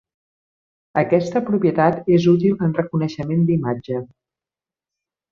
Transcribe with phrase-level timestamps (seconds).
[1.01, 4.01] Aquesta propietat és útil en reconeixement d'imatge.